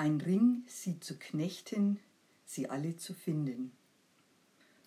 Ein 0.00 0.20
Ring, 0.20 0.62
sie 0.68 1.00
zu 1.00 1.18
knechten, 1.18 1.98
sie 2.46 2.70
alle 2.70 2.96
zu 2.98 3.14
finden. 3.14 3.72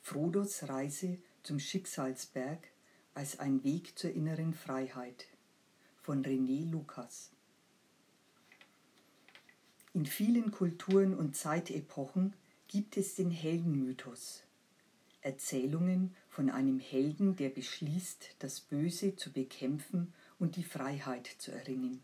Frodos 0.01 0.69
Reise 0.69 1.17
zum 1.43 1.59
Schicksalsberg 1.59 2.65
als 3.13 3.37
ein 3.37 3.61
Weg 3.65 3.99
zur 3.99 4.11
inneren 4.11 4.53
Freiheit 4.53 5.27
von 6.01 6.23
René 6.23 6.71
Lukas. 6.71 7.31
In 9.93 10.05
vielen 10.05 10.49
Kulturen 10.51 11.13
und 11.13 11.35
Zeitepochen 11.35 12.33
gibt 12.69 12.95
es 12.95 13.15
den 13.15 13.31
Heldenmythos. 13.31 14.43
Erzählungen 15.19 16.15
von 16.29 16.49
einem 16.49 16.79
Helden, 16.79 17.35
der 17.35 17.49
beschließt, 17.49 18.37
das 18.39 18.61
Böse 18.61 19.17
zu 19.17 19.33
bekämpfen 19.33 20.13
und 20.39 20.55
die 20.55 20.63
Freiheit 20.63 21.27
zu 21.27 21.51
erringen. 21.51 22.01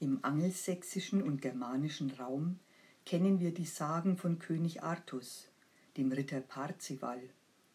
Im 0.00 0.24
angelsächsischen 0.24 1.22
und 1.22 1.42
germanischen 1.42 2.10
Raum 2.12 2.58
kennen 3.04 3.40
wir 3.40 3.52
die 3.52 3.66
Sagen 3.66 4.16
von 4.16 4.38
König 4.38 4.82
Artus, 4.82 5.48
dem 5.96 6.12
Ritter 6.12 6.40
Parzival 6.40 7.20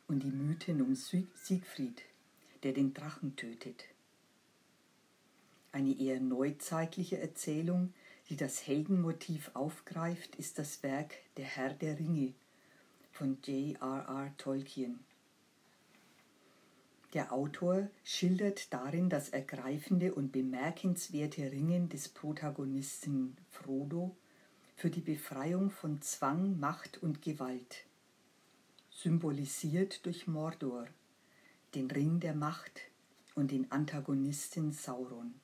und 0.07 0.23
die 0.23 0.31
Mythen 0.31 0.81
um 0.81 0.95
Siegfried, 0.95 2.01
der 2.63 2.73
den 2.73 2.93
Drachen 2.93 3.35
tötet. 3.35 3.85
Eine 5.71 5.99
eher 5.99 6.19
neuzeitliche 6.19 7.19
Erzählung 7.19 7.93
die 8.29 8.37
das 8.37 8.65
Heldenmotiv 8.67 9.51
aufgreift, 9.53 10.35
ist 10.37 10.59
das 10.59 10.81
Werk 10.83 11.13
Der 11.37 11.45
Herr 11.45 11.73
der 11.73 11.99
Ringe 11.99 12.33
von 13.11 13.37
J.R.R. 13.43 14.33
Tolkien. 14.37 14.99
Der 17.13 17.31
Autor 17.31 17.89
schildert 18.03 18.73
darin 18.73 19.07
das 19.07 19.29
ergreifende 19.29 20.15
und 20.15 20.31
bemerkenswerte 20.31 21.51
Ringen 21.51 21.87
des 21.87 22.09
Protagonisten 22.09 23.37
Frodo 23.51 24.17
für 24.75 24.89
die 24.89 25.01
Befreiung 25.01 25.69
von 25.69 26.01
Zwang, 26.01 26.59
Macht 26.59 27.03
und 27.03 27.21
Gewalt, 27.21 27.85
symbolisiert 28.89 30.03
durch 30.07 30.25
Mordor, 30.25 30.87
den 31.75 31.91
Ring 31.91 32.19
der 32.19 32.33
Macht 32.33 32.81
und 33.35 33.51
den 33.51 33.71
Antagonisten 33.71 34.71
Sauron. 34.71 35.35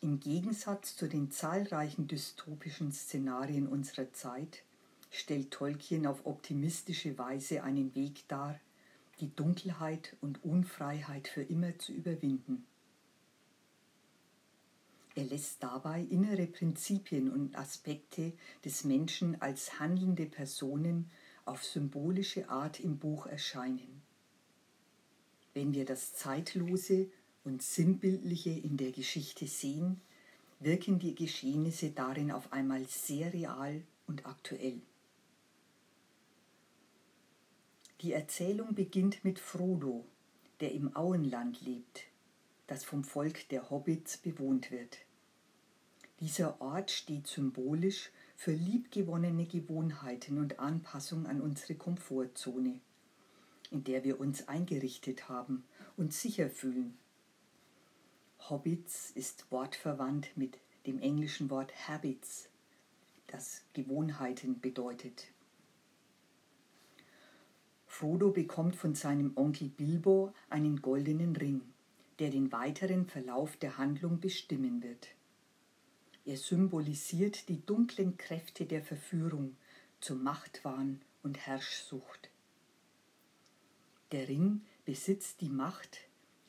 Im 0.00 0.20
Gegensatz 0.20 0.94
zu 0.94 1.08
den 1.08 1.32
zahlreichen 1.32 2.06
dystopischen 2.06 2.92
Szenarien 2.92 3.66
unserer 3.66 4.12
Zeit 4.12 4.62
stellt 5.10 5.50
Tolkien 5.50 6.06
auf 6.06 6.24
optimistische 6.24 7.18
Weise 7.18 7.64
einen 7.64 7.96
Weg 7.96 8.28
dar, 8.28 8.60
die 9.20 9.34
Dunkelheit 9.34 10.16
und 10.20 10.42
Unfreiheit 10.44 11.28
für 11.28 11.42
immer 11.42 11.78
zu 11.78 11.92
überwinden. 11.92 12.66
Er 15.14 15.24
lässt 15.24 15.62
dabei 15.62 16.02
innere 16.02 16.46
Prinzipien 16.46 17.30
und 17.30 17.56
Aspekte 17.56 18.32
des 18.64 18.84
Menschen 18.84 19.40
als 19.42 19.78
handelnde 19.78 20.26
Personen 20.26 21.10
auf 21.44 21.64
symbolische 21.64 22.48
Art 22.48 22.80
im 22.80 22.98
Buch 22.98 23.26
erscheinen. 23.26 24.02
Wenn 25.52 25.74
wir 25.74 25.84
das 25.84 26.14
Zeitlose 26.14 27.10
und 27.44 27.62
Sinnbildliche 27.62 28.50
in 28.50 28.76
der 28.76 28.92
Geschichte 28.92 29.46
sehen, 29.46 30.00
wirken 30.60 30.98
die 30.98 31.14
Geschehnisse 31.14 31.90
darin 31.90 32.30
auf 32.30 32.52
einmal 32.52 32.86
sehr 32.86 33.32
real 33.32 33.82
und 34.06 34.26
aktuell. 34.26 34.80
Die 38.00 38.12
Erzählung 38.12 38.74
beginnt 38.74 39.24
mit 39.24 39.38
Frodo, 39.38 40.04
der 40.60 40.72
im 40.72 40.96
Auenland 40.96 41.60
lebt, 41.60 42.04
das 42.66 42.84
vom 42.84 43.04
Volk 43.04 43.48
der 43.50 43.70
Hobbits 43.70 44.16
bewohnt 44.16 44.70
wird. 44.70 44.98
Dieser 46.20 46.60
Ort 46.60 46.90
steht 46.90 47.26
symbolisch 47.26 48.10
für 48.36 48.52
liebgewonnene 48.52 49.46
Gewohnheiten 49.46 50.38
und 50.38 50.60
Anpassung 50.60 51.26
an 51.26 51.40
unsere 51.40 51.74
Komfortzone, 51.74 52.80
in 53.70 53.84
der 53.84 54.04
wir 54.04 54.20
uns 54.20 54.48
eingerichtet 54.48 55.28
haben 55.28 55.64
und 55.96 56.12
sicher 56.12 56.48
fühlen 56.48 56.96
Hobbits 58.50 59.12
ist 59.12 59.52
wortverwandt 59.52 60.36
mit 60.36 60.58
dem 60.86 60.98
englischen 61.00 61.50
Wort 61.50 61.72
Habits, 61.86 62.48
das 63.28 63.62
Gewohnheiten 63.74 64.60
bedeutet. 64.60 65.28
Frodo 67.90 68.30
bekommt 68.30 68.76
von 68.76 68.94
seinem 68.94 69.32
Onkel 69.34 69.68
Bilbo 69.68 70.32
einen 70.48 70.80
goldenen 70.80 71.34
Ring, 71.34 71.60
der 72.20 72.30
den 72.30 72.52
weiteren 72.52 73.04
Verlauf 73.04 73.56
der 73.56 73.78
Handlung 73.78 74.20
bestimmen 74.20 74.80
wird. 74.82 75.08
Er 76.24 76.36
symbolisiert 76.36 77.48
die 77.48 77.60
dunklen 77.66 78.16
Kräfte 78.16 78.64
der 78.64 78.82
Verführung 78.82 79.56
zum 80.00 80.22
Machtwahn 80.22 81.02
und 81.24 81.36
Herrschsucht. 81.36 82.30
Der 84.12 84.28
Ring 84.28 84.62
besitzt 84.84 85.40
die 85.40 85.50
Macht, 85.50 85.98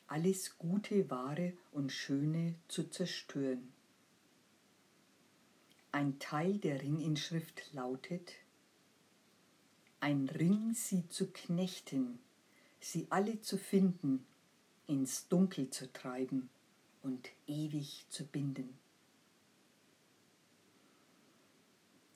alles 0.08 0.60
Gute, 0.60 1.10
Wahre 1.10 1.54
und 1.72 1.92
Schöne 1.92 2.54
zu 2.68 2.90
zerstören. 2.90 3.74
Ein 5.92 6.20
Teil 6.20 6.60
der 6.60 6.82
Ringinschrift 6.82 7.74
lautet, 7.74 8.32
ein 10.02 10.28
Ring 10.30 10.74
sie 10.74 11.08
zu 11.10 11.28
knechten, 11.28 12.20
sie 12.80 13.08
alle 13.12 13.40
zu 13.42 13.58
finden, 13.58 14.26
ins 14.88 15.28
Dunkel 15.28 15.70
zu 15.70 15.94
treiben 15.94 16.50
und 17.04 17.30
ewig 17.48 18.06
zu 18.10 18.26
binden. 18.26 18.78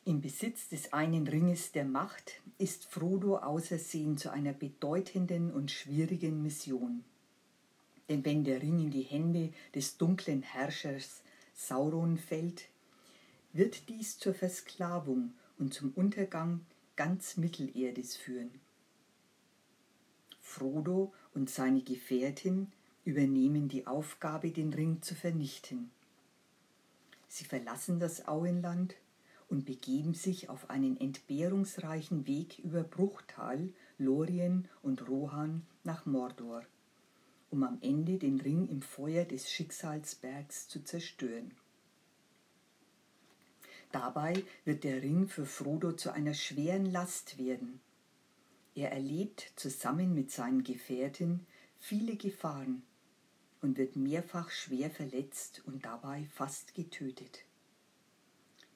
Im 0.03 0.21
Besitz 0.21 0.67
des 0.69 0.93
einen 0.93 1.27
Ringes 1.27 1.71
der 1.71 1.85
Macht 1.85 2.41
ist 2.57 2.85
Frodo 2.85 3.37
ausersehen 3.37 4.17
zu 4.17 4.31
einer 4.31 4.53
bedeutenden 4.53 5.51
und 5.51 5.71
schwierigen 5.71 6.41
Mission. 6.41 7.03
Denn 8.09 8.25
wenn 8.25 8.43
der 8.43 8.61
Ring 8.61 8.79
in 8.79 8.91
die 8.91 9.01
Hände 9.01 9.51
des 9.73 9.97
dunklen 9.97 10.41
Herrschers 10.41 11.21
Sauron 11.55 12.17
fällt, 12.17 12.67
wird 13.53 13.89
dies 13.89 14.17
zur 14.19 14.33
Versklavung 14.33 15.33
und 15.57 15.73
zum 15.73 15.91
Untergang 15.95 16.61
ganz 16.95 17.37
Mittelerdes 17.37 18.15
führen. 18.15 18.51
Frodo 20.41 21.13
und 21.33 21.49
seine 21.49 21.81
Gefährtin 21.81 22.71
übernehmen 23.03 23.67
die 23.67 23.87
Aufgabe, 23.87 24.51
den 24.51 24.73
Ring 24.73 25.01
zu 25.01 25.15
vernichten. 25.15 25.91
Sie 27.27 27.45
verlassen 27.45 27.99
das 27.99 28.27
Auenland 28.27 28.95
und 29.49 29.65
begeben 29.65 30.13
sich 30.13 30.49
auf 30.49 30.69
einen 30.69 30.99
entbehrungsreichen 30.99 32.27
Weg 32.27 32.59
über 32.59 32.83
Bruchtal, 32.83 33.69
Lorien 33.97 34.67
und 34.81 35.07
Rohan 35.07 35.65
nach 35.83 36.05
Mordor 36.05 36.63
um 37.55 37.63
am 37.63 37.77
Ende 37.81 38.17
den 38.17 38.41
Ring 38.41 38.67
im 38.67 38.81
Feuer 38.81 39.23
des 39.23 39.49
Schicksalsbergs 39.49 40.67
zu 40.67 40.83
zerstören. 40.83 41.53
Dabei 43.91 44.43
wird 44.65 44.83
der 44.83 45.01
Ring 45.01 45.27
für 45.27 45.45
Frodo 45.45 45.93
zu 45.93 46.11
einer 46.11 46.33
schweren 46.33 46.85
Last 46.85 47.37
werden. 47.37 47.79
Er 48.75 48.91
erlebt 48.91 49.53
zusammen 49.55 50.13
mit 50.13 50.31
seinen 50.31 50.63
Gefährten 50.63 51.45
viele 51.79 52.17
Gefahren 52.17 52.83
und 53.61 53.77
wird 53.77 53.95
mehrfach 53.95 54.51
schwer 54.51 54.91
verletzt 54.91 55.63
und 55.65 55.85
dabei 55.85 56.27
fast 56.33 56.75
getötet. 56.75 57.45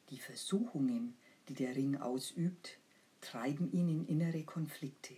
Die 0.09 0.19
Versuchungen, 0.19 1.15
die 1.47 1.53
der 1.53 1.75
Ring 1.75 1.97
ausübt, 1.97 2.77
treiben 3.21 3.71
ihn 3.71 3.89
in 3.89 4.07
innere 4.07 4.43
Konflikte. 4.43 5.13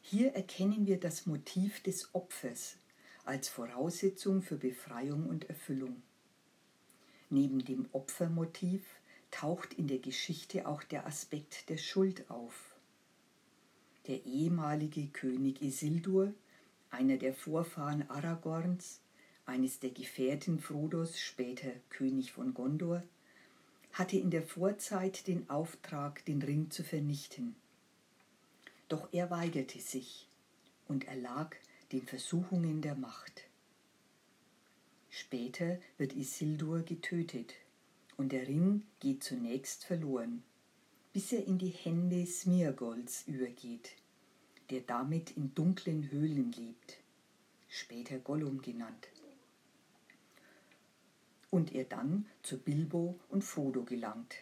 Hier 0.00 0.32
erkennen 0.32 0.86
wir 0.86 0.98
das 0.98 1.26
Motiv 1.26 1.82
des 1.82 2.14
Opfers 2.14 2.78
als 3.24 3.50
Voraussetzung 3.50 4.40
für 4.40 4.56
Befreiung 4.56 5.26
und 5.26 5.50
Erfüllung. 5.50 6.02
Neben 7.30 7.64
dem 7.64 7.88
Opfermotiv 7.92 8.82
taucht 9.30 9.74
in 9.74 9.86
der 9.86 9.98
Geschichte 9.98 10.66
auch 10.66 10.82
der 10.82 11.06
Aspekt 11.06 11.68
der 11.68 11.76
Schuld 11.76 12.30
auf. 12.30 12.74
Der 14.06 14.24
ehemalige 14.24 15.08
König 15.08 15.60
Isildur, 15.60 16.32
einer 16.90 17.18
der 17.18 17.34
Vorfahren 17.34 18.08
Aragorns, 18.08 19.00
eines 19.44 19.78
der 19.80 19.90
Gefährten 19.90 20.58
Frodos, 20.58 21.18
später 21.20 21.70
König 21.90 22.32
von 22.32 22.54
Gondor, 22.54 23.02
hatte 23.92 24.16
in 24.16 24.30
der 24.30 24.42
Vorzeit 24.42 25.26
den 25.26 25.48
Auftrag, 25.50 26.24
den 26.24 26.40
Ring 26.40 26.70
zu 26.70 26.82
vernichten. 26.82 27.56
Doch 28.88 29.08
er 29.12 29.30
weigerte 29.30 29.80
sich 29.80 30.28
und 30.86 31.06
erlag 31.06 31.56
den 31.92 32.02
Versuchungen 32.02 32.80
der 32.80 32.94
Macht. 32.94 33.47
Später 35.10 35.78
wird 35.96 36.14
Isildur 36.14 36.82
getötet 36.82 37.54
und 38.16 38.32
der 38.32 38.46
Ring 38.46 38.82
geht 39.00 39.22
zunächst 39.22 39.84
verloren, 39.84 40.42
bis 41.12 41.32
er 41.32 41.46
in 41.46 41.58
die 41.58 41.70
Hände 41.70 42.26
Smirgolds 42.26 43.24
übergeht, 43.26 43.96
der 44.70 44.80
damit 44.80 45.36
in 45.36 45.54
dunklen 45.54 46.10
Höhlen 46.10 46.52
lebt, 46.52 46.98
später 47.68 48.18
Gollum 48.18 48.60
genannt. 48.62 49.08
und 51.50 51.74
er 51.74 51.84
dann 51.84 52.26
zu 52.42 52.58
Bilbo 52.58 53.18
und 53.28 53.42
Frodo 53.42 53.82
gelangt. 53.84 54.36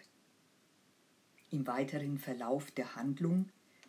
Im 1.51 1.67
weiteren 1.67 2.19
Verlauf 2.19 2.71
der 2.73 2.97
Handlung 2.97 3.49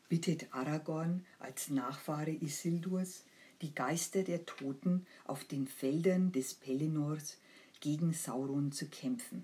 bittet 0.10 0.54
Aragorn 0.54 1.26
als 1.40 1.70
Nachfahre 1.70 2.32
Isildurs 2.32 3.26
die 3.62 3.74
Geister 3.74 4.24
der 4.24 4.46
Toten 4.46 5.06
auf 5.26 5.44
den 5.44 5.68
Feldern 5.68 6.32
des 6.32 6.54
Pelennors 6.54 7.38
gegen 7.80 8.14
Sauron 8.14 8.72
zu 8.72 8.88
kämpfen, 8.88 9.44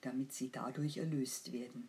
damit 0.00 0.32
sie 0.32 0.50
dadurch 0.50 0.96
erlöst 0.96 1.52
werden. 1.52 1.88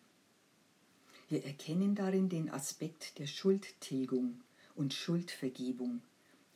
Wir 1.30 1.44
erkennen 1.44 1.95
darin 1.95 2.30
den 2.30 2.50
Aspekt 2.51 3.18
der 3.18 3.25
Schuldtilgung 3.25 4.42
und 4.75 4.94
Schuldvergebung 4.94 6.01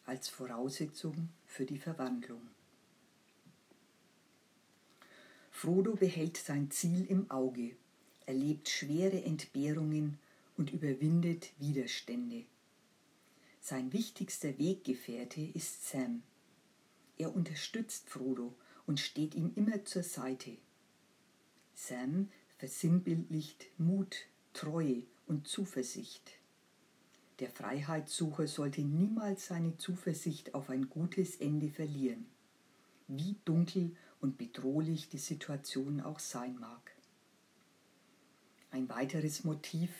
als 0.05 0.29
Voraussetzung 0.29 1.29
für 1.47 1.65
die 1.65 1.79
Verwandlung. 1.79 2.41
Frodo 5.51 5.95
behält 5.95 6.37
sein 6.37 6.71
Ziel 6.71 7.05
im 7.09 7.29
Auge, 7.29 7.75
erlebt 8.25 8.69
schwere 8.69 9.23
Entbehrungen 9.23 10.19
und 10.55 10.71
überwindet 10.71 11.51
Widerstände. 11.59 12.45
Sein 13.69 13.93
wichtigster 13.93 14.57
Weggefährte 14.57 15.41
ist 15.41 15.87
Sam. 15.87 16.23
Er 17.19 17.35
unterstützt 17.35 18.09
Frodo 18.09 18.55
und 18.87 18.99
steht 18.99 19.35
ihm 19.35 19.51
immer 19.55 19.85
zur 19.85 20.01
Seite. 20.01 20.57
Sam 21.75 22.29
versinnbildlicht 22.57 23.67
Mut, 23.77 24.25
Treue 24.53 25.03
und 25.27 25.47
Zuversicht. 25.47 26.31
Der 27.37 27.51
Freiheitssucher 27.51 28.47
sollte 28.47 28.81
niemals 28.81 29.45
seine 29.45 29.77
Zuversicht 29.77 30.55
auf 30.55 30.71
ein 30.71 30.89
gutes 30.89 31.35
Ende 31.35 31.69
verlieren, 31.69 32.25
wie 33.07 33.35
dunkel 33.45 33.95
und 34.19 34.39
bedrohlich 34.39 35.09
die 35.09 35.19
Situation 35.19 36.01
auch 36.01 36.17
sein 36.17 36.57
mag. 36.57 36.91
Ein 38.71 38.89
weiteres 38.89 39.43
Motiv 39.43 39.91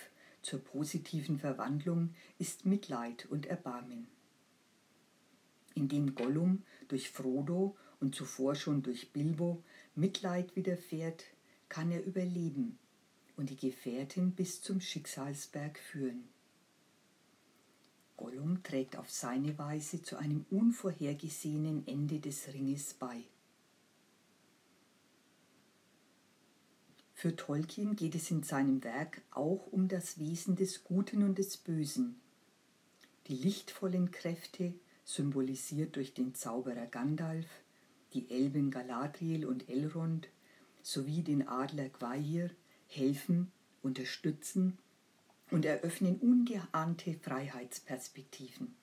zur 0.42 0.60
positiven 0.60 1.40
Verwandlung 1.40 2.14
ist 2.38 2.66
Mitleid 2.66 3.26
und 3.26 3.46
Erbarmen. 3.46 4.08
Indem 5.76 6.16
Gollum 6.16 6.64
durch 6.88 7.10
Frodo 7.10 7.78
und 8.00 8.16
zuvor 8.16 8.56
schon 8.56 8.82
durch 8.82 9.12
Bilbo 9.12 9.64
Mitleid 9.96 10.56
widerfährt, 10.56 11.26
kann 11.68 11.92
er 11.92 12.04
überleben 12.04 12.80
und 13.38 13.50
die 13.50 13.56
Gefährtin 13.56 14.32
bis 14.32 14.62
zum 14.62 14.82
Schicksalsberg 14.82 15.78
führen. 15.78 16.28
Gollum 18.18 18.64
trägt 18.64 18.98
auf 18.98 19.10
seine 19.10 19.58
Weise 19.58 20.02
zu 20.02 20.18
einem 20.18 20.46
unvorhergesehenen 20.50 21.88
Ende 21.88 22.20
des 22.20 22.54
Ringes 22.54 22.94
bei. 22.94 23.24
Für 27.19 27.36
Tolkien 27.36 27.98
geht 27.98 28.16
es 28.16 28.31
in 28.31 28.44
seinem 28.44 28.81
Werk 28.86 29.21
auch 29.31 29.68
um 29.74 29.89
das 29.89 30.19
Wesen 30.19 30.56
des 30.56 30.86
Guten 30.86 31.21
und 31.21 31.38
des 31.38 31.57
Bösen. 31.57 32.16
Die 33.27 33.36
lichtvollen 33.36 34.12
Kräfte, 34.12 34.74
symbolisiert 35.04 35.98
durch 35.98 36.13
den 36.13 36.33
Zauberer 36.33 36.86
Gandalf, 36.86 37.45
die 38.13 38.31
Elben 38.31 38.71
Galadriel 38.71 39.45
und 39.45 39.68
Elrond 39.68 40.30
sowie 40.81 41.21
den 41.21 41.45
Adler 41.45 41.89
Gwaihir, 41.89 42.51
helfen, 42.88 43.51
unterstützen 43.83 44.77
und 45.51 45.66
eröffnen 45.66 46.19
ungeahnte 46.19 47.16
Freiheitsperspektiven. 47.16 48.74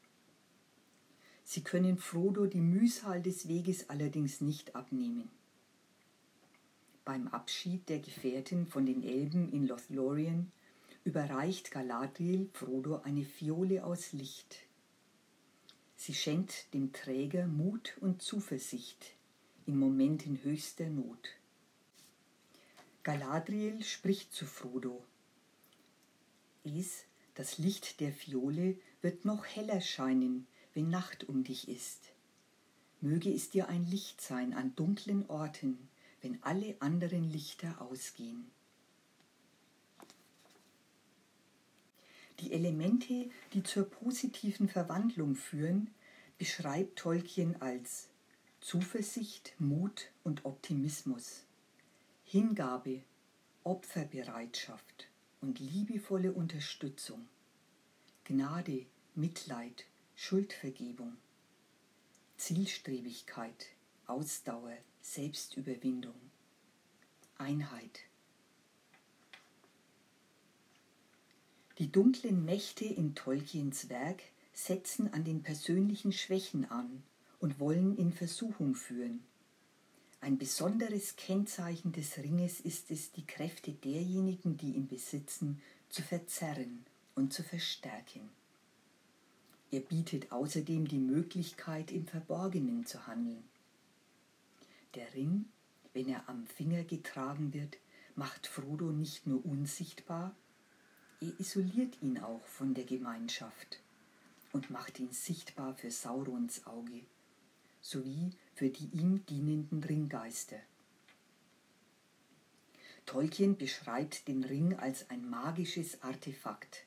Sie 1.42 1.62
können 1.62 1.96
Frodo 1.96 2.44
die 2.44 2.60
Mühsal 2.60 3.22
des 3.22 3.48
Weges 3.48 3.88
allerdings 3.88 4.42
nicht 4.42 4.76
abnehmen. 4.76 5.30
Beim 7.06 7.28
Abschied 7.28 7.88
der 7.88 8.00
Gefährten 8.00 8.66
von 8.66 8.84
den 8.84 9.04
Elben 9.04 9.52
in 9.52 9.68
Lothlorien 9.68 10.50
überreicht 11.04 11.70
Galadriel 11.70 12.50
Frodo 12.52 12.96
eine 13.04 13.24
Fiole 13.24 13.84
aus 13.84 14.12
Licht. 14.12 14.56
Sie 15.94 16.14
schenkt 16.14 16.74
dem 16.74 16.92
Träger 16.92 17.46
Mut 17.46 17.96
und 18.00 18.22
Zuversicht 18.22 19.12
in 19.66 19.78
Momenten 19.78 20.42
höchster 20.42 20.90
Not. 20.90 21.28
Galadriel 23.04 23.84
spricht 23.84 24.34
zu 24.34 24.44
Frodo. 24.44 25.04
Es, 26.64 27.04
das 27.36 27.58
Licht 27.58 28.00
der 28.00 28.12
Fiole, 28.12 28.80
wird 29.00 29.24
noch 29.24 29.46
heller 29.46 29.80
scheinen, 29.80 30.48
wenn 30.74 30.90
Nacht 30.90 31.28
um 31.28 31.44
dich 31.44 31.68
ist. 31.68 32.02
Möge 33.00 33.32
es 33.32 33.48
dir 33.50 33.68
ein 33.68 33.86
Licht 33.86 34.20
sein 34.20 34.54
an 34.54 34.74
dunklen 34.74 35.24
Orten, 35.30 35.88
wenn 36.22 36.42
alle 36.42 36.76
anderen 36.80 37.30
Lichter 37.30 37.80
ausgehen. 37.80 38.50
Die 42.40 42.52
Elemente, 42.52 43.30
die 43.54 43.62
zur 43.62 43.88
positiven 43.88 44.68
Verwandlung 44.68 45.36
führen, 45.36 45.90
beschreibt 46.38 46.98
Tolkien 46.98 47.60
als 47.62 48.08
Zuversicht, 48.60 49.54
Mut 49.58 50.10
und 50.22 50.44
Optimismus, 50.44 51.44
Hingabe, 52.24 53.02
Opferbereitschaft 53.64 55.08
und 55.40 55.58
liebevolle 55.60 56.32
Unterstützung, 56.32 57.26
Gnade, 58.24 58.86
Mitleid, 59.14 59.86
Schuldvergebung, 60.14 61.16
Zielstrebigkeit, 62.36 63.68
Ausdauer, 64.08 64.76
Selbstüberwindung, 65.00 66.14
Einheit. 67.38 68.00
Die 71.78 71.90
dunklen 71.90 72.44
Mächte 72.44 72.84
in 72.84 73.16
Tolkiens 73.16 73.88
Werk 73.88 74.22
setzen 74.52 75.12
an 75.12 75.24
den 75.24 75.42
persönlichen 75.42 76.12
Schwächen 76.12 76.70
an 76.70 77.02
und 77.40 77.58
wollen 77.58 77.96
in 77.96 78.12
Versuchung 78.12 78.76
führen. 78.76 79.24
Ein 80.20 80.38
besonderes 80.38 81.16
Kennzeichen 81.16 81.90
des 81.90 82.16
Ringes 82.18 82.60
ist 82.60 82.92
es, 82.92 83.10
die 83.10 83.26
Kräfte 83.26 83.72
derjenigen, 83.72 84.56
die 84.56 84.70
ihn 84.70 84.86
besitzen, 84.86 85.60
zu 85.88 86.02
verzerren 86.02 86.86
und 87.16 87.32
zu 87.32 87.42
verstärken. 87.42 88.30
Er 89.72 89.80
bietet 89.80 90.30
außerdem 90.30 90.86
die 90.86 90.98
Möglichkeit, 90.98 91.90
im 91.90 92.06
Verborgenen 92.06 92.86
zu 92.86 93.04
handeln. 93.08 93.42
Der 94.96 95.14
Ring, 95.14 95.44
wenn 95.92 96.08
er 96.08 96.28
am 96.28 96.46
Finger 96.46 96.82
getragen 96.82 97.52
wird, 97.52 97.78
macht 98.14 98.46
Frodo 98.46 98.90
nicht 98.90 99.26
nur 99.26 99.44
unsichtbar, 99.44 100.34
er 101.20 101.38
isoliert 101.38 102.02
ihn 102.02 102.18
auch 102.18 102.44
von 102.46 102.74
der 102.74 102.84
Gemeinschaft 102.84 103.80
und 104.52 104.70
macht 104.70 104.98
ihn 104.98 105.12
sichtbar 105.12 105.74
für 105.74 105.90
Saurons 105.90 106.66
Auge 106.66 107.02
sowie 107.86 108.30
für 108.54 108.68
die 108.68 108.88
ihm 108.98 109.24
dienenden 109.26 109.82
Ringgeister. 109.84 110.58
Tolkien 113.04 113.56
beschreibt 113.56 114.26
den 114.26 114.42
Ring 114.42 114.74
als 114.74 115.08
ein 115.10 115.28
magisches 115.30 116.02
Artefakt, 116.02 116.84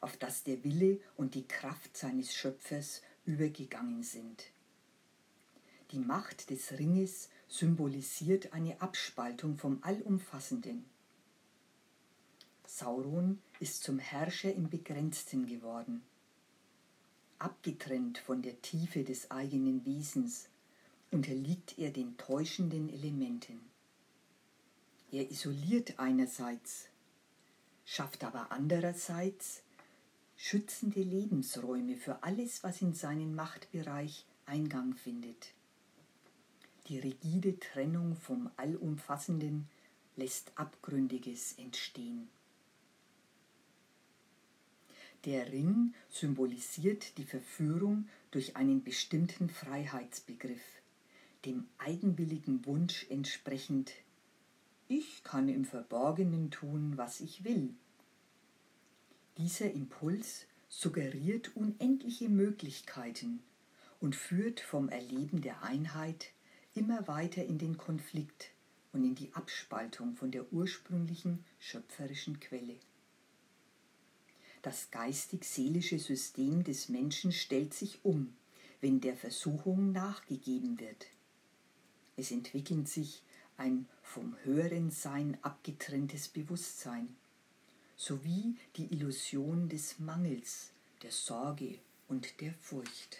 auf 0.00 0.16
das 0.16 0.42
der 0.42 0.64
Wille 0.64 0.98
und 1.16 1.34
die 1.34 1.46
Kraft 1.46 1.94
seines 1.96 2.34
Schöpfers 2.34 3.02
übergegangen 3.26 4.02
sind. 4.02 4.44
Die 5.90 5.98
Macht 5.98 6.48
des 6.48 6.78
Ringes 6.78 7.28
symbolisiert 7.50 8.52
eine 8.52 8.80
Abspaltung 8.80 9.58
vom 9.58 9.80
Allumfassenden. 9.82 10.84
Sauron 12.64 13.40
ist 13.58 13.82
zum 13.82 13.98
Herrscher 13.98 14.54
im 14.54 14.70
Begrenzten 14.70 15.46
geworden. 15.46 16.02
Abgetrennt 17.40 18.18
von 18.18 18.40
der 18.40 18.62
Tiefe 18.62 19.02
des 19.02 19.30
eigenen 19.32 19.84
Wesens 19.84 20.48
unterliegt 21.10 21.76
er 21.78 21.90
den 21.90 22.16
täuschenden 22.16 22.88
Elementen. 22.88 23.60
Er 25.10 25.28
isoliert 25.28 25.98
einerseits, 25.98 26.86
schafft 27.84 28.22
aber 28.22 28.52
andererseits 28.52 29.62
schützende 30.36 31.02
Lebensräume 31.02 31.96
für 31.96 32.22
alles, 32.22 32.62
was 32.62 32.80
in 32.80 32.94
seinen 32.94 33.34
Machtbereich 33.34 34.24
Eingang 34.46 34.94
findet. 34.94 35.52
Die 36.90 36.98
rigide 36.98 37.56
Trennung 37.60 38.16
vom 38.16 38.50
Allumfassenden 38.56 39.68
lässt 40.16 40.50
Abgründiges 40.56 41.52
entstehen. 41.52 42.28
Der 45.24 45.52
Ring 45.52 45.94
symbolisiert 46.08 47.16
die 47.16 47.22
Verführung 47.22 48.08
durch 48.32 48.56
einen 48.56 48.82
bestimmten 48.82 49.50
Freiheitsbegriff, 49.50 50.82
dem 51.44 51.68
eigenwilligen 51.78 52.66
Wunsch 52.66 53.06
entsprechend, 53.08 53.92
ich 54.88 55.22
kann 55.22 55.48
im 55.48 55.64
Verborgenen 55.64 56.50
tun, 56.50 56.94
was 56.96 57.20
ich 57.20 57.44
will. 57.44 57.72
Dieser 59.38 59.70
Impuls 59.70 60.44
suggeriert 60.68 61.54
unendliche 61.54 62.28
Möglichkeiten 62.28 63.44
und 64.00 64.16
führt 64.16 64.58
vom 64.58 64.88
Erleben 64.88 65.40
der 65.40 65.62
Einheit 65.62 66.32
immer 66.74 67.08
weiter 67.08 67.44
in 67.44 67.58
den 67.58 67.76
Konflikt 67.76 68.50
und 68.92 69.04
in 69.04 69.14
die 69.14 69.32
Abspaltung 69.34 70.14
von 70.14 70.30
der 70.30 70.52
ursprünglichen 70.52 71.44
schöpferischen 71.58 72.40
Quelle. 72.40 72.76
Das 74.62 74.90
geistig-seelische 74.90 75.98
System 75.98 76.64
des 76.64 76.88
Menschen 76.88 77.32
stellt 77.32 77.72
sich 77.72 78.04
um, 78.04 78.34
wenn 78.80 79.00
der 79.00 79.16
Versuchung 79.16 79.92
nachgegeben 79.92 80.78
wird. 80.78 81.06
Es 82.16 82.30
entwickelt 82.30 82.88
sich 82.88 83.22
ein 83.56 83.86
vom 84.02 84.36
höheren 84.44 84.90
Sein 84.90 85.38
abgetrenntes 85.42 86.28
Bewusstsein, 86.28 87.08
sowie 87.96 88.56
die 88.76 88.92
Illusion 88.92 89.68
des 89.68 89.98
Mangels, 89.98 90.70
der 91.02 91.10
Sorge 91.10 91.78
und 92.08 92.40
der 92.40 92.52
Furcht. 92.60 93.18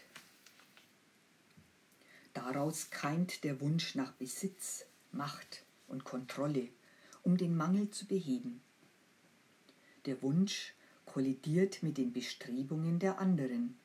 Daraus 2.33 2.91
keimt 2.91 3.43
der 3.45 3.61
Wunsch 3.61 3.95
nach 3.95 4.13
Besitz, 4.13 4.87
Macht 5.13 5.65
und 5.89 6.05
Kontrolle, 6.05 6.69
um 7.23 7.37
den 7.37 7.57
Mangel 7.57 7.91
zu 7.91 8.07
beheben. 8.07 8.61
Der 10.07 10.23
Wunsch 10.23 10.75
kollidiert 11.05 11.83
mit 11.83 11.99
den 11.99 12.13
Bestrebungen 12.13 12.99
der 13.01 13.19
anderen, 13.19 13.77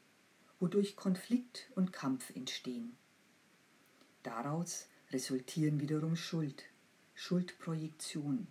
wodurch 0.59 0.95
Konflikt 0.95 1.69
und 1.75 1.91
Kampf 1.91 2.29
entstehen. 2.35 2.95
Daraus 4.23 4.87
resultieren 5.11 5.79
wiederum 5.79 6.15
Schuld, 6.15 6.63
Schuldprojektion. 7.15 8.47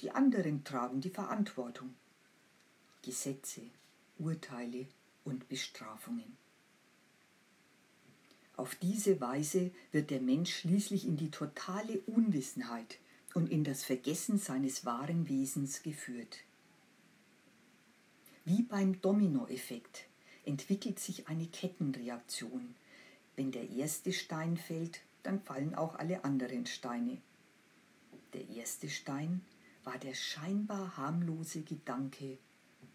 Die 0.00 0.10
anderen 0.10 0.64
tragen 0.64 1.00
die 1.00 1.10
Verantwortung. 1.10 1.94
Gesetze, 3.02 3.62
Urteile 4.18 4.86
und 5.24 5.48
Bestrafungen. 5.48 6.36
Auf 8.58 8.74
diese 8.74 9.20
Weise 9.20 9.70
wird 9.92 10.10
der 10.10 10.20
Mensch 10.20 10.52
schließlich 10.52 11.06
in 11.06 11.16
die 11.16 11.30
totale 11.30 12.00
Unwissenheit 12.06 12.98
und 13.32 13.52
in 13.52 13.62
das 13.62 13.84
Vergessen 13.84 14.36
seines 14.36 14.84
wahren 14.84 15.28
Wesens 15.28 15.84
geführt. 15.84 16.38
Wie 18.44 18.62
beim 18.62 19.00
Dominoeffekt 19.00 20.06
entwickelt 20.44 20.98
sich 20.98 21.28
eine 21.28 21.46
Kettenreaktion. 21.46 22.74
Wenn 23.36 23.52
der 23.52 23.70
erste 23.70 24.12
Stein 24.12 24.56
fällt, 24.56 25.02
dann 25.22 25.40
fallen 25.40 25.76
auch 25.76 25.94
alle 25.94 26.24
anderen 26.24 26.66
Steine. 26.66 27.18
Der 28.32 28.48
erste 28.48 28.88
Stein 28.88 29.40
war 29.84 29.98
der 29.98 30.14
scheinbar 30.14 30.96
harmlose 30.96 31.60
Gedanke, 31.60 32.38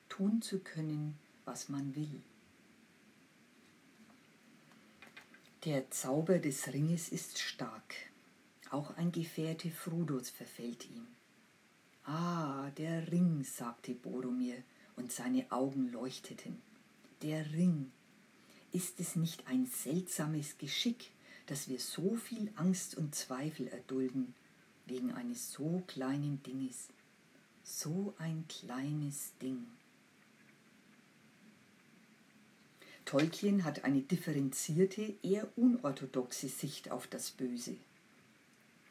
tun 0.10 0.42
zu 0.42 0.60
können, 0.60 1.18
was 1.46 1.70
man 1.70 1.96
will. 1.96 2.22
Der 5.66 5.90
Zauber 5.92 6.40
des 6.40 6.74
Ringes 6.74 7.08
ist 7.08 7.40
stark. 7.40 7.96
Auch 8.70 8.98
ein 8.98 9.14
Gefährte 9.14 9.72
Frodos 9.72 10.30
verfällt 10.30 10.90
ihm. 10.90 11.08
Ah, 12.04 12.70
der 12.72 13.10
Ring, 13.10 13.46
sagte 13.46 13.94
Boromir, 13.94 14.62
und 14.98 15.14
seine 15.14 15.50
Augen 15.54 15.90
leuchteten. 15.90 16.62
Der 17.22 17.54
Ring. 17.54 17.94
Ist 18.74 19.00
es 19.00 19.16
nicht 19.16 19.48
ein 19.48 19.66
seltsames 19.66 20.58
Geschick, 20.58 21.12
dass 21.46 21.70
wir 21.70 21.80
so 21.80 22.18
viel 22.18 22.52
Angst 22.56 22.98
und 22.98 23.16
Zweifel 23.16 23.70
erdulden 23.70 24.34
wegen 24.86 25.14
eines 25.14 25.54
so 25.54 25.82
kleinen 25.88 26.44
Dinges? 26.44 26.90
So 27.64 28.14
ein 28.18 28.44
kleines 28.50 29.32
Ding. 29.42 29.66
Tolkien 33.06 33.64
hat 33.64 33.84
eine 33.84 34.02
differenzierte, 34.02 35.14
eher 35.24 35.48
unorthodoxe 35.56 36.48
Sicht 36.48 36.92
auf 36.92 37.08
das 37.08 37.32
Böse. 37.32 37.76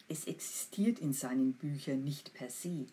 Es 0.08 0.26
existiert 0.26 0.98
in 0.98 1.12
seinen 1.12 1.54
Büchern 1.54 2.04
nicht 2.04 2.34
per 2.34 2.50
se, 2.50 2.86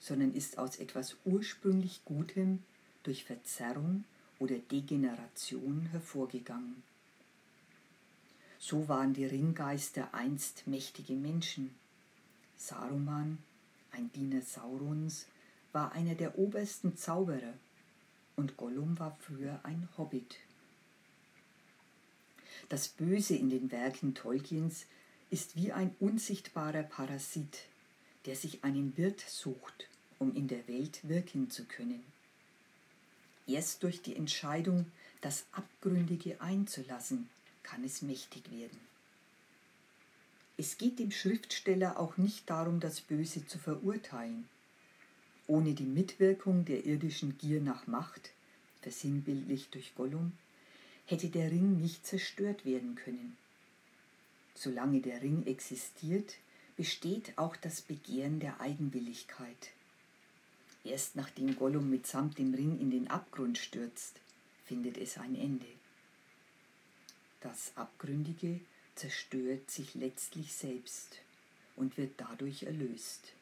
sondern 0.00 0.32
ist 0.34 0.58
aus 0.58 0.76
etwas 0.76 1.16
ursprünglich 1.24 2.04
Gutem 2.04 2.62
durch 3.02 3.24
Verzerrung 3.24 4.04
oder 4.38 4.56
Degeneration 4.56 5.86
hervorgegangen. 5.92 6.82
So 8.58 8.88
waren 8.88 9.12
die 9.12 9.26
Ringgeister 9.26 10.14
einst 10.14 10.66
mächtige 10.66 11.14
Menschen. 11.14 11.74
Saruman, 12.56 13.38
ein 13.92 14.10
Diener 14.12 14.42
Saurons, 14.42 15.26
war 15.72 15.92
einer 15.92 16.14
der 16.14 16.38
obersten 16.38 16.96
Zauberer 16.96 17.52
und 18.34 18.56
Gollum 18.56 18.98
war 18.98 19.16
früher 19.20 19.60
ein 19.62 19.88
Hobbit. 19.98 20.38
Das 22.68 22.88
Böse 22.88 23.36
in 23.36 23.48
den 23.48 23.70
Werken 23.70 24.14
Tolkiens 24.14 24.86
ist 25.30 25.54
wie 25.54 25.70
ein 25.70 25.94
unsichtbarer 26.00 26.82
Parasit, 26.82 27.62
der 28.24 28.34
sich 28.34 28.64
einen 28.64 28.96
Wirt 28.96 29.20
sucht, 29.20 29.88
um 30.18 30.34
in 30.34 30.48
der 30.48 30.66
Welt 30.66 31.08
wirken 31.08 31.48
zu 31.48 31.64
können. 31.64 32.02
Erst 33.46 33.84
durch 33.84 34.02
die 34.02 34.16
Entscheidung, 34.16 34.86
das 35.20 35.46
Abgründige 35.52 36.40
einzulassen, 36.40 37.28
kann 37.62 37.84
es 37.84 38.02
mächtig 38.02 38.50
werden. 38.50 38.80
Es 40.56 40.76
geht 40.76 40.98
dem 40.98 41.12
Schriftsteller 41.12 42.00
auch 42.00 42.16
nicht 42.16 42.50
darum, 42.50 42.80
das 42.80 43.00
Böse 43.00 43.46
zu 43.46 43.58
verurteilen. 43.58 44.48
Ohne 45.46 45.74
die 45.74 45.84
Mitwirkung 45.84 46.64
der 46.64 46.84
irdischen 46.84 47.38
Gier 47.38 47.60
nach 47.60 47.86
Macht, 47.86 48.32
versinnbildlich 48.82 49.68
durch 49.70 49.94
Gollum, 49.94 50.32
hätte 51.06 51.28
der 51.28 51.50
Ring 51.50 51.80
nicht 51.80 52.06
zerstört 52.06 52.64
werden 52.64 52.96
können. 52.96 53.36
Solange 54.54 55.00
der 55.00 55.22
Ring 55.22 55.46
existiert, 55.46 56.36
besteht 56.76 57.36
auch 57.36 57.56
das 57.56 57.80
Begehren 57.80 58.40
der 58.40 58.60
Eigenwilligkeit. 58.60 59.70
Erst 60.84 61.16
nachdem 61.16 61.56
Gollum 61.56 61.90
mitsamt 61.90 62.38
dem 62.38 62.54
Ring 62.54 62.78
in 62.78 62.90
den 62.90 63.08
Abgrund 63.08 63.58
stürzt, 63.58 64.20
findet 64.64 64.98
es 64.98 65.18
ein 65.18 65.34
Ende. 65.34 65.66
Das 67.40 67.72
Abgründige 67.76 68.60
zerstört 68.94 69.70
sich 69.70 69.94
letztlich 69.94 70.52
selbst 70.52 71.20
und 71.76 71.96
wird 71.96 72.12
dadurch 72.16 72.64
erlöst. 72.64 73.32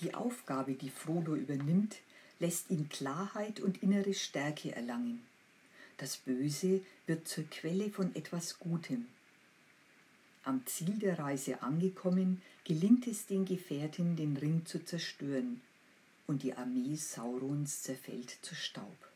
Die 0.00 0.14
Aufgabe, 0.14 0.74
die 0.74 0.90
Frodo 0.90 1.36
übernimmt, 1.36 1.98
lässt 2.42 2.70
ihn 2.70 2.88
Klarheit 2.88 3.60
und 3.60 3.84
innere 3.84 4.14
Stärke 4.14 4.74
erlangen. 4.74 5.22
Das 5.96 6.16
Böse 6.16 6.80
wird 7.06 7.28
zur 7.28 7.44
Quelle 7.44 7.88
von 7.88 8.12
etwas 8.16 8.58
Gutem. 8.58 9.06
Am 10.42 10.66
Ziel 10.66 10.98
der 10.98 11.20
Reise 11.20 11.62
angekommen, 11.62 12.42
gelingt 12.64 13.06
es 13.06 13.26
den 13.26 13.44
Gefährten, 13.44 14.16
den 14.16 14.36
Ring 14.36 14.66
zu 14.66 14.84
zerstören, 14.84 15.60
und 16.26 16.42
die 16.42 16.52
Armee 16.54 16.96
Saurons 16.96 17.82
zerfällt 17.82 18.36
zu 18.42 18.56
Staub. 18.56 19.08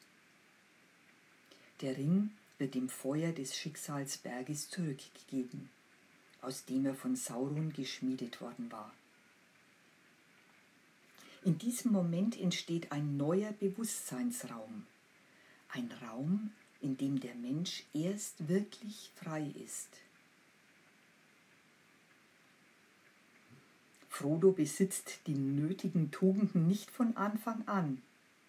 Der 1.80 1.97
Ring 1.97 2.30
wird 2.59 2.75
dem 2.75 2.88
Feuer 2.88 3.33
des 3.33 3.56
Schicksalsberges 3.56 4.71
zurückgegeben, 4.71 5.68
aus 6.42 6.64
dem 6.64 6.87
er 6.87 6.95
von 6.95 7.16
Sauron 7.16 7.73
geschmiedet 7.73 8.40
worden 8.40 8.71
war. 8.71 8.95
In 11.47 11.59
diesem 11.59 11.93
Moment 11.93 12.37
entsteht 12.41 12.91
ein 12.91 13.17
neuer 13.17 13.53
Bewusstseinsraum. 13.53 14.85
Ein 15.69 15.93
Raum, 16.03 16.50
in 16.81 16.97
dem 16.97 17.21
der 17.21 17.37
Mensch 17.37 17.85
erst 17.95 18.49
wirklich 18.49 19.12
frei 19.15 19.53
ist. 19.65 19.87
Frodo 24.09 24.50
besitzt 24.50 25.21
die 25.29 25.37
nötigen 25.37 26.11
Tugenden 26.11 26.67
nicht 26.67 26.91
von 26.91 27.17
Anfang 27.17 27.62
an. 27.69 28.03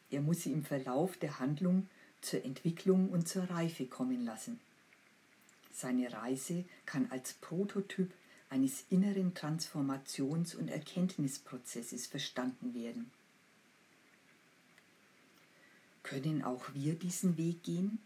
Er 0.10 0.22
muss 0.22 0.42
sie 0.42 0.52
im 0.52 0.66
Verlauf 0.66 1.18
der 1.18 1.38
Handlung 1.40 1.88
zur 2.22 2.44
Entwicklung 2.44 3.10
und 3.10 3.28
zur 3.28 3.44
Reife 3.44 3.86
kommen 3.86 4.26
lassen. 4.26 4.60
Seine 5.72 6.12
Reise 6.12 6.66
kann 6.88 7.12
als 7.12 7.34
Prototyp 7.34 8.12
eines 8.50 8.86
inneren 8.90 9.34
Transformations- 9.34 10.56
und 10.56 10.70
Erkenntnisprozesses 10.70 12.08
verstanden 12.08 12.74
werden. 12.74 13.12
Können 16.04 16.44
auch 16.44 16.64
wir 16.74 16.96
diesen 16.96 17.38
Weg 17.38 17.64
gehen? 17.64 18.00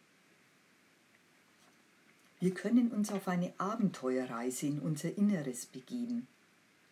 Wir 2.40 2.56
können 2.56 2.90
uns 2.90 3.12
auf 3.12 3.28
eine 3.28 3.54
Abenteuerreise 3.60 4.66
in 4.66 4.80
unser 4.80 5.16
Inneres 5.16 5.68
begeben, 5.68 6.28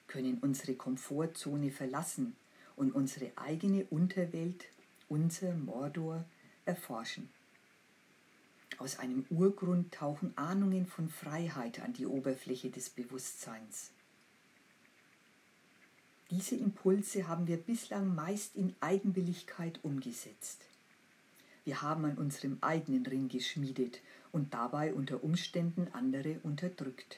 können 0.06 0.38
unsere 0.41 0.75
Komfortzone 0.75 1.72
verlassen 1.72 2.36
und 2.75 2.94
unsere 2.94 3.32
eigene 3.36 3.86
Unterwelt, 3.86 4.65
unser 5.08 5.56
Mordor, 5.56 6.24
erforschen. 6.65 7.29
Aus 8.79 8.98
einem 8.98 9.25
Urgrund 9.29 9.93
tauchen 9.93 10.31
Ahnungen 10.38 10.86
von 10.86 11.09
Freiheit 11.09 11.81
an 11.81 11.91
die 11.91 12.05
Oberfläche 12.05 12.69
des 12.69 12.89
Bewusstseins. 12.89 13.91
Diese 16.31 16.55
Impulse 16.55 17.27
haben 17.27 17.48
wir 17.48 17.57
bislang 17.57 18.15
meist 18.15 18.55
in 18.55 18.74
Eigenwilligkeit 18.79 19.83
umgesetzt. 19.83 20.62
Wir 21.65 21.81
haben 21.81 22.05
an 22.05 22.17
unserem 22.17 22.57
eigenen 22.62 23.05
Ring 23.05 23.27
geschmiedet 23.27 24.00
und 24.31 24.53
dabei 24.53 24.93
unter 24.93 25.25
Umständen 25.25 25.89
andere 25.91 26.39
unterdrückt. 26.43 27.17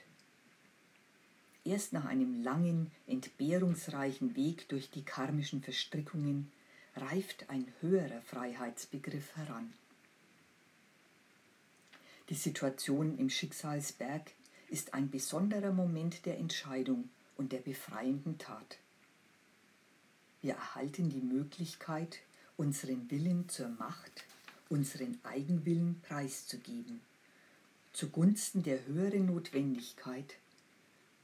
Erst 1.64 1.94
nach 1.94 2.06
einem 2.06 2.42
langen, 2.42 2.90
entbehrungsreichen 3.06 4.36
Weg 4.36 4.68
durch 4.70 4.90
die 4.90 5.04
karmischen 5.04 5.62
Verstrickungen 5.62 6.52
reift 6.96 7.52
ein 7.52 7.72
höherer 7.82 8.22
Freiheitsbegriff 8.24 9.36
heran. 9.36 9.72
Die 12.32 12.38
Situation 12.38 13.18
im 13.18 13.30
Schicksalsberg 13.30 14.32
ist 14.70 14.94
ein 14.94 15.12
besonderer 15.12 15.74
Moment 15.74 16.26
der 16.26 16.38
Entscheidung 16.38 17.10
und 17.36 17.52
der 17.52 17.58
befreienden 17.58 18.38
Tat. 18.38 18.78
Wir 20.42 20.54
erhalten 20.54 21.10
die 21.10 21.20
Möglichkeit, 21.20 22.20
unseren 22.56 23.12
Willen 23.12 23.50
zur 23.50 23.68
Macht, 23.68 24.24
unseren 24.70 25.20
Eigenwillen 25.24 26.00
preiszugeben, 26.04 27.02
zugunsten 27.92 28.64
der 28.64 28.86
höheren 28.86 29.26
Notwendigkeit 29.26 30.36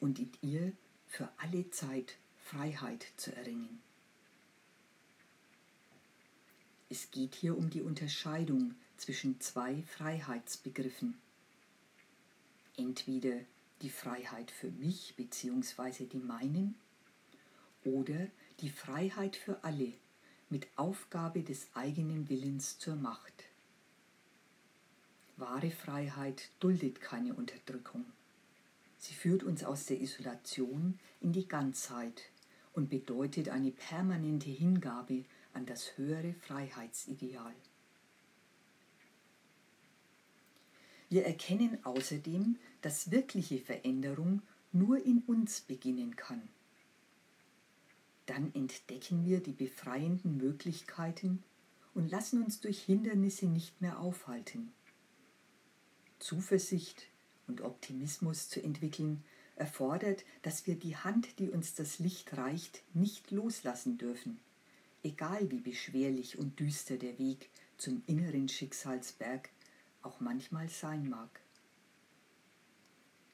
und 0.02 0.20
in 0.20 0.34
ihr 0.42 0.74
für 1.08 1.30
alle 1.38 1.72
Zeit 1.72 2.18
Freiheit 2.44 3.06
zu 3.16 3.34
erringen. 3.34 3.82
Es 6.90 7.12
geht 7.12 7.34
hier 7.34 7.58
um 7.58 7.70
die 7.70 7.82
Unterscheidung 7.82 8.76
zwischen 8.98 9.40
zwei 9.40 9.84
Freiheitsbegriffen. 9.84 11.18
Entweder 12.76 13.40
die 13.82 13.90
Freiheit 13.90 14.52
für 14.52 14.72
mich 14.72 15.16
bzw. 15.16 16.06
die 16.06 16.18
meinen 16.18 16.76
oder 17.84 18.28
die 18.60 18.70
Freiheit 18.70 19.36
für 19.36 19.64
alle 19.64 19.94
mit 20.50 20.68
Aufgabe 20.76 21.44
des 21.44 21.68
eigenen 21.74 22.30
Willens 22.30 22.80
zur 22.80 22.96
Macht. 22.96 23.46
Wahre 25.36 25.70
Freiheit 25.70 26.50
duldet 26.60 27.02
keine 27.02 27.34
Unterdrückung. 27.34 28.06
Sie 28.98 29.14
führt 29.14 29.44
uns 29.44 29.64
aus 29.64 29.86
der 29.86 30.02
Isolation 30.02 30.98
in 31.22 31.32
die 31.32 31.48
Ganzheit 31.48 32.24
und 32.74 32.90
bedeutet 32.90 33.50
eine 33.50 33.72
permanente 33.72 34.50
Hingabe 34.50 35.26
an 35.54 35.66
das 35.66 35.98
höhere 35.98 36.34
Freiheitsideal. 36.34 37.54
Wir 41.10 41.26
erkennen 41.26 41.78
außerdem, 41.84 42.58
dass 42.82 43.12
wirkliche 43.12 43.60
Veränderung 43.60 44.42
nur 44.72 45.04
in 45.04 45.24
uns 45.26 45.62
beginnen 45.62 46.16
kann. 46.16 46.42
Dann 48.26 48.54
entdecken 48.54 49.26
wir 49.26 49.40
die 49.40 49.54
befreienden 49.54 50.38
Möglichkeiten 50.38 51.44
und 51.94 52.12
lassen 52.12 52.44
uns 52.44 52.60
durch 52.60 52.84
Hindernisse 52.84 53.46
nicht 53.46 53.82
mehr 53.82 54.00
aufhalten. 54.00 54.72
Zuversicht 56.20 57.08
und 57.48 57.62
Optimismus 57.62 58.50
zu 58.50 58.62
entwickeln 58.62 59.24
erfordert, 59.56 60.26
dass 60.42 60.68
wir 60.68 60.76
die 60.76 60.96
Hand, 60.96 61.40
die 61.40 61.50
uns 61.50 61.74
das 61.74 62.00
Licht 62.00 62.38
reicht, 62.38 62.84
nicht 62.94 63.32
loslassen 63.32 63.98
dürfen, 63.98 64.40
egal 65.04 65.50
wie 65.52 65.62
beschwerlich 65.62 66.38
und 66.38 66.60
düster 66.60 66.98
der 66.98 67.18
Weg 67.18 67.50
zum 67.78 68.04
inneren 68.08 68.50
Schicksalsberg 68.50 69.50
auch 70.08 70.22
manchmal 70.22 70.70
sein 70.70 71.10
mag. 71.10 71.42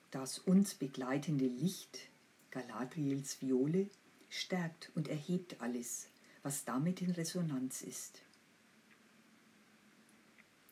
Das 0.10 0.40
uns 0.40 0.74
begleitende 0.74 1.46
Licht, 1.46 2.10
Galadriels 2.50 3.42
Viole, 3.42 3.90
stärkt 4.30 4.92
und 4.96 5.08
erhebt 5.08 5.62
alles, 5.62 6.10
was 6.42 6.66
damit 6.66 7.02
in 7.02 7.12
Resonanz 7.12 7.84
ist. 7.84 8.22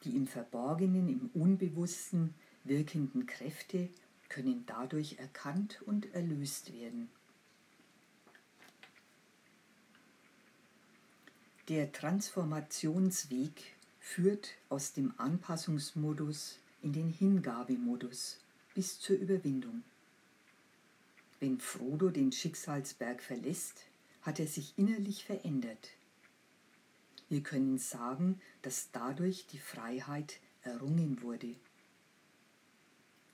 Die 0.04 0.16
im 0.16 0.26
Verborgenen, 0.26 1.08
im 1.08 1.30
Unbewussten 1.40 2.34
wirkenden 2.64 3.28
Kräfte 3.28 3.90
können 4.30 4.66
dadurch 4.66 5.20
erkannt 5.20 5.84
und 5.84 6.12
erlöst 6.16 6.74
werden. 6.74 7.10
Der 11.68 11.92
Transformationsweg 11.92 13.76
führt 14.02 14.56
aus 14.68 14.92
dem 14.94 15.14
Anpassungsmodus 15.18 16.58
in 16.82 16.92
den 16.92 17.10
Hingabemodus 17.10 18.40
bis 18.74 19.00
zur 19.00 19.16
Überwindung. 19.16 19.84
Wenn 21.40 21.60
Frodo 21.60 22.10
den 22.10 22.32
Schicksalsberg 22.32 23.22
verlässt, 23.22 23.86
hat 24.24 24.40
er 24.40 24.48
sich 24.48 24.74
innerlich 24.78 25.24
verändert. 25.24 25.92
Wir 27.30 27.42
können 27.42 27.78
sagen, 27.78 28.42
dass 28.64 28.90
dadurch 28.92 29.48
die 29.48 29.60
Freiheit 29.60 30.40
errungen 30.64 31.22
wurde. 31.22 31.56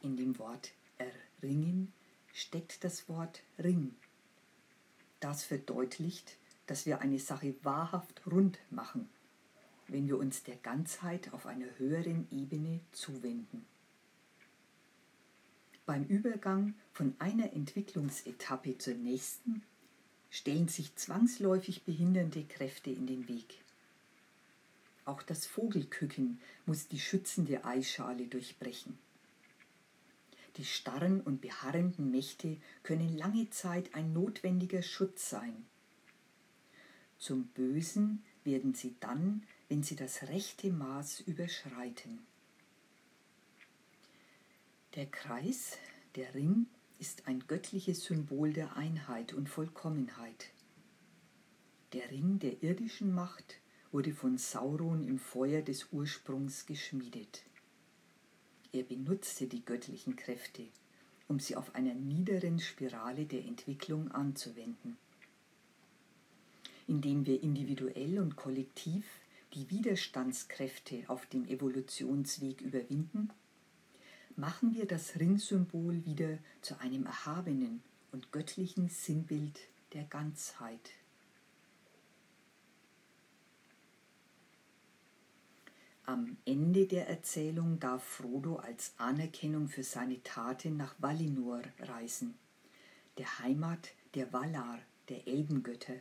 In 0.01 0.15
dem 0.15 0.37
Wort 0.37 0.73
erringen 0.97 1.91
steckt 2.33 2.83
das 2.83 3.09
Wort 3.09 3.41
Ring. 3.57 3.95
Das 5.19 5.43
verdeutlicht, 5.43 6.37
dass 6.67 6.85
wir 6.85 7.01
eine 7.01 7.19
Sache 7.19 7.55
wahrhaft 7.63 8.21
rund 8.27 8.59
machen 8.69 9.09
wenn 9.87 10.07
wir 10.07 10.17
uns 10.17 10.43
der 10.43 10.57
Ganzheit 10.57 11.33
auf 11.33 11.45
einer 11.45 11.67
höheren 11.77 12.27
Ebene 12.31 12.79
zuwenden. 12.91 13.65
Beim 15.85 16.03
Übergang 16.05 16.73
von 16.91 17.15
einer 17.19 17.53
Entwicklungsetappe 17.53 18.77
zur 18.77 18.95
nächsten 18.95 19.63
stellen 20.29 20.67
sich 20.67 20.95
zwangsläufig 20.95 21.83
behindernde 21.83 22.43
Kräfte 22.43 22.89
in 22.89 23.07
den 23.07 23.29
Weg. 23.29 23.59
Auch 25.05 25.23
das 25.23 25.45
Vogelküken 25.45 26.41
muss 26.65 26.89
die 26.89 26.99
schützende 26.99 27.63
Eisschale 27.63 28.27
durchbrechen. 28.27 28.97
Die 30.57 30.65
starren 30.65 31.21
und 31.21 31.39
beharrenden 31.39 32.11
Mächte 32.11 32.57
können 32.83 33.15
lange 33.17 33.49
Zeit 33.51 33.93
ein 33.95 34.11
notwendiger 34.11 34.81
Schutz 34.81 35.29
sein. 35.29 35.65
Zum 37.19 37.45
Bösen 37.47 38.23
werden 38.43 38.73
sie 38.73 38.95
dann, 38.99 39.43
wenn 39.69 39.83
sie 39.83 39.95
das 39.95 40.23
rechte 40.23 40.71
Maß 40.71 41.21
überschreiten. 41.21 42.19
Der 44.95 45.05
Kreis, 45.05 45.77
der 46.15 46.33
Ring, 46.33 46.67
ist 46.99 47.27
ein 47.27 47.45
göttliches 47.47 48.05
Symbol 48.05 48.53
der 48.53 48.75
Einheit 48.75 49.33
und 49.33 49.49
Vollkommenheit. 49.49 50.51
Der 51.93 52.09
Ring 52.09 52.39
der 52.39 52.63
irdischen 52.63 53.13
Macht 53.13 53.59
wurde 53.91 54.13
von 54.13 54.37
Sauron 54.37 55.07
im 55.07 55.19
Feuer 55.19 55.61
des 55.61 55.91
Ursprungs 55.91 56.65
geschmiedet. 56.65 57.43
Er 58.73 58.83
benutzte 58.83 59.47
die 59.47 59.63
göttlichen 59.63 60.15
Kräfte, 60.15 60.63
um 61.27 61.39
sie 61.39 61.55
auf 61.55 61.75
einer 61.75 61.93
niederen 61.93 62.59
Spirale 62.59 63.25
der 63.25 63.45
Entwicklung 63.45 64.11
anzuwenden. 64.11 64.97
Indem 66.87 67.25
wir 67.25 67.41
individuell 67.43 68.19
und 68.19 68.35
kollektiv 68.35 69.05
die 69.57 69.71
Widerstandskräfte 69.71 71.05
auf 71.07 71.25
dem 71.25 71.47
Evolutionsweg 71.47 72.61
überwinden, 72.61 73.31
machen 74.35 74.75
wir 74.75 74.85
das 74.85 75.19
Ringsymbol 75.19 76.05
wieder 76.05 76.37
zu 76.61 76.79
einem 76.79 77.07
erhabenen 77.07 77.81
und 78.11 78.31
göttlichen 78.31 78.87
Sinnbild 78.87 79.59
der 79.93 80.03
Ganzheit. 80.03 80.91
Am 86.05 86.37
Ende 86.45 86.85
der 86.85 87.09
Erzählung 87.09 87.79
darf 87.79 88.03
Frodo 88.03 88.57
als 88.57 88.93
Anerkennung 88.99 89.69
für 89.69 89.83
seine 89.83 90.21
Taten 90.21 90.77
nach 90.77 90.93
Valinor 90.99 91.63
reisen, 91.79 92.35
der 93.17 93.39
Heimat 93.39 93.89
der 94.13 94.31
Valar, 94.31 94.79
der 95.09 95.27
Elbengötter, 95.27 95.95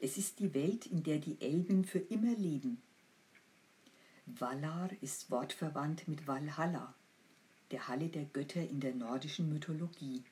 es 0.00 0.18
ist 0.18 0.38
die 0.40 0.54
Welt, 0.54 0.86
in 0.86 1.02
der 1.02 1.18
die 1.18 1.40
Elben 1.40 1.84
für 1.84 1.98
immer 1.98 2.34
leben. 2.36 2.82
Valar 4.26 4.90
ist 5.00 5.30
wortverwandt 5.30 6.08
mit 6.08 6.26
Valhalla, 6.26 6.94
der 7.70 7.88
Halle 7.88 8.08
der 8.08 8.24
Götter 8.24 8.62
in 8.62 8.80
der 8.80 8.94
nordischen 8.94 9.48
Mythologie. 9.48 10.22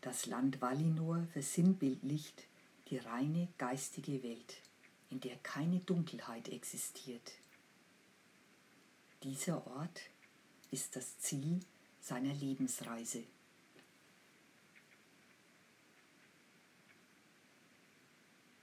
Das 0.00 0.26
Land 0.26 0.60
Valinor 0.60 1.26
versinnbildlicht 1.32 2.44
die 2.90 2.98
reine 2.98 3.48
geistige 3.58 4.22
Welt, 4.22 4.56
in 5.10 5.20
der 5.20 5.36
keine 5.36 5.80
Dunkelheit 5.80 6.48
existiert. 6.48 7.32
Dieser 9.22 9.66
Ort 9.66 10.00
ist 10.70 10.94
das 10.96 11.18
Ziel 11.18 11.60
seiner 12.00 12.32
Lebensreise. 12.34 13.24